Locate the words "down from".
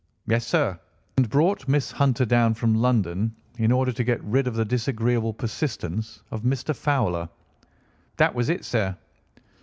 2.25-2.73